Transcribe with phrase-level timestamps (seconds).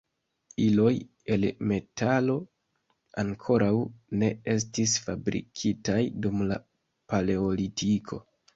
[0.67, 0.93] Iloj
[1.35, 2.37] el metalo
[3.25, 3.69] ankoraŭ
[4.23, 6.61] ne estis fabrikitaj dum la
[7.13, 8.23] paleolitiko.